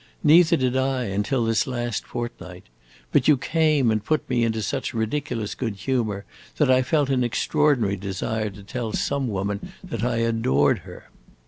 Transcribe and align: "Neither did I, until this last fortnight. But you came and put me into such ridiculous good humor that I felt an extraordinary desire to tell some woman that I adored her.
"Neither 0.23 0.57
did 0.57 0.75
I, 0.75 1.03
until 1.03 1.45
this 1.45 1.67
last 1.67 2.07
fortnight. 2.07 2.63
But 3.11 3.27
you 3.27 3.37
came 3.37 3.91
and 3.91 4.03
put 4.03 4.27
me 4.27 4.43
into 4.43 4.63
such 4.63 4.95
ridiculous 4.95 5.53
good 5.53 5.75
humor 5.75 6.25
that 6.57 6.71
I 6.71 6.81
felt 6.81 7.11
an 7.11 7.23
extraordinary 7.23 7.97
desire 7.97 8.49
to 8.49 8.63
tell 8.63 8.93
some 8.93 9.27
woman 9.27 9.73
that 9.83 10.03
I 10.03 10.15
adored 10.17 10.79
her. 10.89 11.11